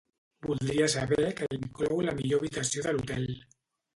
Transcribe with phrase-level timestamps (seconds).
[0.45, 3.29] Voldria saber que inclou la millor habitació de l'hotel.